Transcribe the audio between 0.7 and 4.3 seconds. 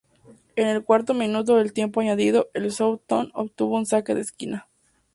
cuarto minuto del tiempo añadido, el Southampton obtuvo un saque de